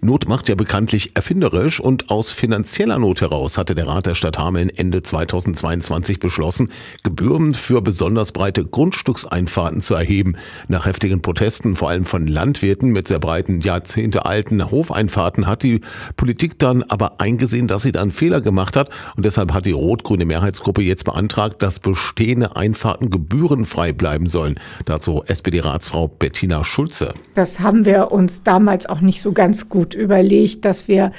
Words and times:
Not 0.00 0.28
macht 0.28 0.48
ja 0.48 0.54
bekanntlich 0.54 1.16
erfinderisch 1.16 1.80
und 1.80 2.10
aus 2.10 2.30
finanzieller 2.30 2.98
Not 2.98 3.20
heraus 3.20 3.58
hatte 3.58 3.74
der 3.74 3.88
Rat 3.88 4.06
der 4.06 4.14
Stadt 4.14 4.38
Hameln 4.38 4.70
Ende 4.70 5.02
2022 5.02 6.20
beschlossen, 6.20 6.70
Gebühren 7.02 7.54
für 7.54 7.82
besonders 7.82 8.32
breite 8.32 8.64
Grundstückseinfahrten 8.64 9.80
zu 9.80 9.94
erheben. 9.94 10.36
Nach 10.68 10.86
heftigen 10.86 11.20
Protesten, 11.20 11.74
vor 11.74 11.90
allem 11.90 12.04
von 12.04 12.26
Landwirten 12.26 12.90
mit 12.90 13.08
sehr 13.08 13.18
breiten, 13.18 13.60
jahrzehntealten 13.60 14.70
Hofeinfahrten, 14.70 15.46
hat 15.46 15.62
die 15.62 15.80
Politik 16.16 16.58
dann 16.58 16.84
aber 16.84 17.20
eingesehen, 17.20 17.66
dass 17.66 17.82
sie 17.82 17.92
da 17.92 18.02
einen 18.02 18.12
Fehler 18.12 18.40
gemacht 18.40 18.76
hat 18.76 18.90
und 19.16 19.24
deshalb 19.24 19.52
hat 19.52 19.66
die 19.66 19.72
rot-grüne 19.72 20.24
Mehrheitsgruppe 20.24 20.82
jetzt 20.82 21.04
beantragt, 21.04 21.62
dass 21.62 21.80
bestehende 21.80 22.56
Einfahrten 22.56 23.10
gebührenfrei 23.10 23.92
bleiben 23.92 24.28
sollen. 24.28 24.60
Dazu 24.84 25.22
SPD-Ratsfrau 25.26 26.08
Bettina 26.08 26.62
Schulze. 26.62 27.14
Das 27.34 27.60
haben 27.60 27.84
wir 27.84 28.12
uns 28.12 28.42
damals 28.42 28.86
auch 28.86 29.00
nicht 29.00 29.20
so 29.20 29.32
ganz 29.32 29.68
gut 29.68 29.87
überlegt, 29.94 30.64
dass 30.64 30.88
wir 30.88 31.12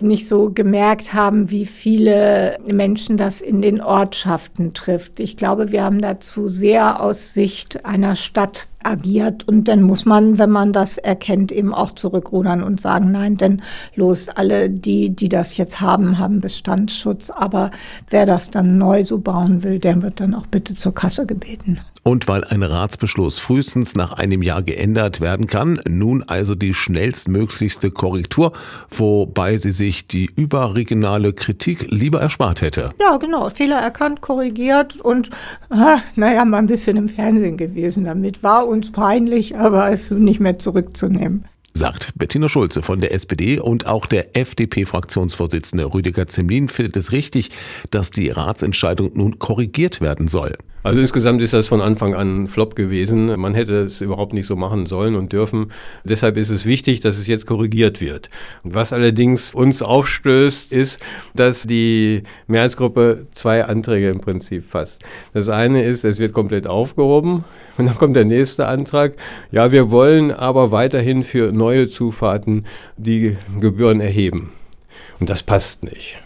nicht 0.00 0.26
so 0.28 0.50
gemerkt 0.50 1.14
haben, 1.14 1.50
wie 1.50 1.66
viele 1.66 2.58
Menschen 2.66 3.16
das 3.16 3.40
in 3.40 3.62
den 3.62 3.80
Ortschaften 3.80 4.74
trifft. 4.74 5.20
Ich 5.20 5.36
glaube, 5.36 5.72
wir 5.72 5.84
haben 5.84 6.00
dazu 6.00 6.48
sehr 6.48 7.00
aus 7.00 7.34
Sicht 7.34 7.84
einer 7.84 8.16
Stadt 8.16 8.68
agiert 8.82 9.48
und 9.48 9.64
dann 9.68 9.82
muss 9.82 10.04
man, 10.04 10.38
wenn 10.38 10.50
man 10.50 10.72
das 10.72 10.98
erkennt, 10.98 11.52
eben 11.52 11.74
auch 11.74 11.92
zurückrudern 11.92 12.62
und 12.62 12.80
sagen, 12.80 13.10
nein, 13.10 13.36
denn 13.36 13.62
los, 13.94 14.28
alle 14.28 14.70
die, 14.70 15.10
die 15.10 15.28
das 15.28 15.56
jetzt 15.56 15.80
haben, 15.80 16.18
haben 16.18 16.40
Bestandsschutz, 16.40 17.30
aber 17.30 17.70
wer 18.10 18.26
das 18.26 18.50
dann 18.50 18.78
neu 18.78 19.04
so 19.04 19.18
bauen 19.18 19.62
will, 19.62 19.78
der 19.78 20.02
wird 20.02 20.20
dann 20.20 20.34
auch 20.34 20.46
bitte 20.46 20.74
zur 20.74 20.94
Kasse 20.94 21.26
gebeten. 21.26 21.80
Und 22.04 22.28
weil 22.28 22.44
ein 22.44 22.62
Ratsbeschluss 22.62 23.38
frühestens 23.38 23.96
nach 23.96 24.12
einem 24.12 24.42
Jahr 24.42 24.62
geändert 24.62 25.22
werden 25.22 25.46
kann, 25.46 25.80
nun 25.88 26.22
also 26.22 26.54
die 26.54 26.74
schnellstmöglichste 26.74 27.90
Korrektur, 27.90 28.52
wobei 28.90 29.56
sie 29.56 29.70
sich 29.70 30.06
die 30.06 30.30
überregionale 30.36 31.32
Kritik 31.32 31.86
lieber 31.90 32.20
erspart 32.20 32.60
hätte. 32.60 32.90
Ja, 33.00 33.16
genau. 33.16 33.48
Fehler 33.48 33.78
erkannt, 33.78 34.20
korrigiert 34.20 35.00
und 35.00 35.30
ah, 35.70 35.98
naja, 36.14 36.44
mal 36.44 36.58
ein 36.58 36.66
bisschen 36.66 36.98
im 36.98 37.08
Fernsehen 37.08 37.56
gewesen 37.56 38.04
damit. 38.04 38.42
War 38.42 38.68
uns 38.68 38.92
peinlich, 38.92 39.56
aber 39.56 39.90
es 39.90 40.10
nicht 40.10 40.40
mehr 40.40 40.58
zurückzunehmen 40.58 41.46
sagt 41.76 42.12
Bettina 42.16 42.48
Schulze 42.48 42.82
von 42.82 43.00
der 43.00 43.12
SPD 43.12 43.58
und 43.58 43.86
auch 43.86 44.06
der 44.06 44.36
FDP-Fraktionsvorsitzende 44.36 45.92
Rüdiger 45.92 46.28
Zemlin 46.28 46.68
findet 46.68 46.96
es 46.96 47.10
richtig, 47.10 47.50
dass 47.90 48.12
die 48.12 48.30
Ratsentscheidung 48.30 49.10
nun 49.14 49.40
korrigiert 49.40 50.00
werden 50.00 50.28
soll. 50.28 50.56
Also 50.84 51.00
insgesamt 51.00 51.40
ist 51.40 51.54
das 51.54 51.66
von 51.66 51.80
Anfang 51.80 52.14
an 52.14 52.46
Flop 52.46 52.76
gewesen. 52.76 53.40
Man 53.40 53.54
hätte 53.54 53.84
es 53.84 54.02
überhaupt 54.02 54.34
nicht 54.34 54.46
so 54.46 54.54
machen 54.54 54.84
sollen 54.84 55.16
und 55.16 55.32
dürfen. 55.32 55.72
Deshalb 56.04 56.36
ist 56.36 56.50
es 56.50 56.66
wichtig, 56.66 57.00
dass 57.00 57.18
es 57.18 57.26
jetzt 57.26 57.46
korrigiert 57.46 58.02
wird. 58.02 58.28
Was 58.64 58.92
allerdings 58.92 59.54
uns 59.54 59.80
aufstößt, 59.80 60.70
ist, 60.70 61.00
dass 61.34 61.62
die 61.62 62.24
Mehrheitsgruppe 62.48 63.28
zwei 63.32 63.64
Anträge 63.64 64.10
im 64.10 64.20
Prinzip 64.20 64.70
fasst. 64.70 65.02
Das 65.32 65.48
eine 65.48 65.84
ist, 65.84 66.04
es 66.04 66.18
wird 66.18 66.34
komplett 66.34 66.66
aufgehoben. 66.66 67.44
Und 67.78 67.86
dann 67.86 67.96
kommt 67.96 68.14
der 68.14 68.26
nächste 68.26 68.66
Antrag. 68.66 69.14
Ja, 69.50 69.72
wir 69.72 69.90
wollen 69.90 70.30
aber 70.30 70.70
weiterhin 70.70 71.22
für 71.22 71.50
neue 71.64 71.88
Zufahrten 71.88 72.66
die 72.98 73.38
Gebühren 73.58 74.00
erheben. 74.00 74.52
Und 75.18 75.30
das 75.30 75.42
passt 75.42 75.82
nicht. 75.82 76.18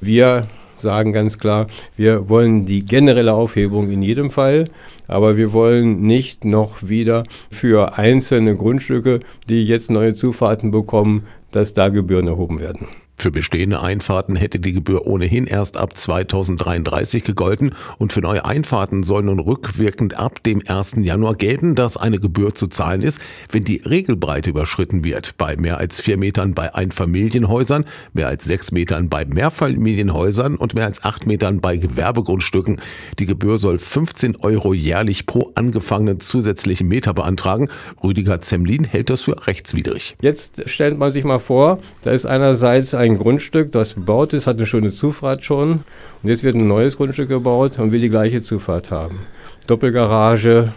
Wir 0.00 0.46
sagen 0.78 1.12
ganz 1.12 1.38
klar, 1.38 1.66
wir 1.96 2.30
wollen 2.30 2.64
die 2.64 2.84
generelle 2.84 3.34
Aufhebung 3.34 3.90
in 3.90 4.00
jedem 4.00 4.30
Fall, 4.30 4.70
aber 5.06 5.36
wir 5.36 5.52
wollen 5.52 6.00
nicht 6.02 6.46
noch 6.46 6.82
wieder 6.82 7.24
für 7.50 7.98
einzelne 7.98 8.56
Grundstücke, 8.56 9.20
die 9.50 9.64
jetzt 9.64 9.90
neue 9.90 10.14
Zufahrten 10.14 10.70
bekommen, 10.70 11.26
dass 11.54 11.74
da 11.74 11.88
Gebühren 11.88 12.26
erhoben 12.26 12.58
werden. 12.60 12.88
Für 13.16 13.30
bestehende 13.30 13.80
Einfahrten 13.80 14.36
hätte 14.36 14.58
die 14.58 14.72
Gebühr 14.72 15.06
ohnehin 15.06 15.46
erst 15.46 15.76
ab 15.76 15.96
2033 15.96 17.22
gegolten 17.22 17.74
und 17.96 18.12
für 18.12 18.20
neue 18.20 18.44
Einfahrten 18.44 19.02
soll 19.02 19.22
nun 19.22 19.38
rückwirkend 19.38 20.18
ab 20.18 20.42
dem 20.42 20.62
1. 20.66 20.96
Januar 21.00 21.34
gelten, 21.36 21.74
dass 21.74 21.96
eine 21.96 22.18
Gebühr 22.18 22.54
zu 22.54 22.66
zahlen 22.66 23.02
ist, 23.02 23.20
wenn 23.50 23.64
die 23.64 23.76
Regelbreite 23.76 24.50
überschritten 24.50 25.04
wird. 25.04 25.38
Bei 25.38 25.56
mehr 25.56 25.78
als 25.78 26.00
vier 26.00 26.18
Metern 26.18 26.54
bei 26.54 26.74
Einfamilienhäusern, 26.74 27.86
mehr 28.12 28.26
als 28.26 28.44
sechs 28.44 28.72
Metern 28.72 29.08
bei 29.08 29.24
Mehrfamilienhäusern 29.24 30.56
und 30.56 30.74
mehr 30.74 30.84
als 30.84 31.04
acht 31.04 31.26
Metern 31.26 31.60
bei 31.60 31.76
Gewerbegrundstücken. 31.76 32.80
Die 33.18 33.26
Gebühr 33.26 33.58
soll 33.58 33.78
15 33.78 34.36
Euro 34.36 34.74
jährlich 34.74 35.24
pro 35.24 35.52
angefangenen 35.54 36.20
zusätzlichen 36.20 36.88
Meter 36.88 37.14
beantragen. 37.14 37.70
Rüdiger 38.02 38.40
Zemlin 38.40 38.84
hält 38.84 39.08
das 39.08 39.22
für 39.22 39.46
rechtswidrig. 39.46 40.16
Jetzt 40.20 40.68
stellt 40.68 40.98
man 40.98 41.12
sich 41.12 41.24
mal 41.24 41.38
vor, 41.44 41.78
da 42.02 42.10
ist 42.10 42.26
einerseits 42.26 42.94
ein 42.94 43.18
Grundstück, 43.18 43.72
das 43.72 43.94
bebaut 43.94 44.32
ist, 44.32 44.46
hat 44.46 44.56
eine 44.56 44.66
schöne 44.66 44.90
Zufahrt 44.90 45.44
schon. 45.44 45.84
Und 46.22 46.28
jetzt 46.28 46.42
wird 46.42 46.56
ein 46.56 46.66
neues 46.66 46.96
Grundstück 46.96 47.28
gebaut 47.28 47.78
und 47.78 47.92
will 47.92 48.00
die 48.00 48.08
gleiche 48.08 48.42
Zufahrt 48.42 48.90
haben. 48.90 49.20
Doppelgarage, 49.66 50.72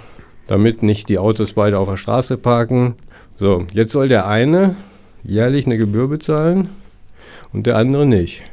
damit 0.47 0.83
nicht 0.83 1.09
die 1.09 1.17
Autos 1.17 1.53
beide 1.53 1.79
auf 1.79 1.89
der 1.89 1.97
Straße 1.97 2.38
parken. 2.38 2.95
So, 3.38 3.66
jetzt 3.73 3.91
soll 3.91 4.07
der 4.07 4.28
eine 4.28 4.75
jährlich 5.23 5.66
eine 5.66 5.78
Gebühr 5.78 6.07
bezahlen 6.07 6.69
und 7.53 7.67
der 7.67 7.78
andere 7.78 8.05
nicht. 8.05 8.44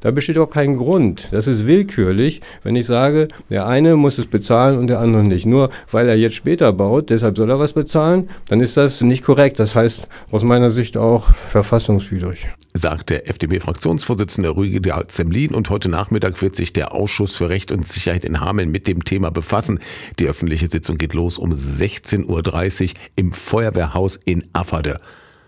Da 0.00 0.10
besteht 0.12 0.38
auch 0.38 0.50
kein 0.50 0.76
Grund. 0.76 1.28
Das 1.32 1.46
ist 1.46 1.66
willkürlich, 1.66 2.40
wenn 2.62 2.76
ich 2.76 2.86
sage, 2.86 3.28
der 3.50 3.66
eine 3.66 3.96
muss 3.96 4.18
es 4.18 4.26
bezahlen 4.26 4.78
und 4.78 4.86
der 4.86 5.00
andere 5.00 5.24
nicht. 5.24 5.44
Nur 5.44 5.70
weil 5.90 6.08
er 6.08 6.16
jetzt 6.16 6.36
später 6.36 6.72
baut, 6.72 7.10
deshalb 7.10 7.36
soll 7.36 7.50
er 7.50 7.58
was 7.58 7.72
bezahlen, 7.72 8.30
dann 8.48 8.60
ist 8.60 8.76
das 8.76 9.00
nicht 9.00 9.24
korrekt. 9.24 9.58
Das 9.58 9.74
heißt 9.74 10.06
aus 10.30 10.44
meiner 10.44 10.70
Sicht 10.70 10.96
auch 10.96 11.32
verfassungswidrig. 11.50 12.46
Sagt 12.74 13.10
der 13.10 13.28
FDP-Fraktionsvorsitzende 13.28 14.54
Rüdiger 14.56 15.08
Zemlin 15.08 15.54
und 15.54 15.68
heute 15.70 15.88
Nachmittag 15.88 16.40
wird 16.42 16.54
sich 16.54 16.72
der 16.72 16.92
Ausschuss 16.92 17.34
für 17.34 17.48
Recht 17.48 17.72
und 17.72 17.88
Sicherheit 17.88 18.24
in 18.24 18.40
Hameln 18.40 18.70
mit 18.70 18.86
dem 18.86 19.04
Thema 19.04 19.30
befassen. 19.30 19.80
Die 20.20 20.26
öffentliche 20.26 20.68
Sitzung 20.68 20.96
geht 20.96 21.14
los 21.14 21.38
um 21.38 21.52
16.30 21.52 22.84
Uhr 22.84 22.90
im 23.16 23.32
Feuerwehrhaus 23.32 24.16
in 24.24 24.44
Afferde. 24.52 25.00